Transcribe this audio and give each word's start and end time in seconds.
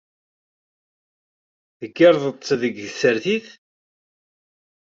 Teggareḍ-tt 1.79 2.57
deg 2.61 2.75
tsertit? 2.89 3.47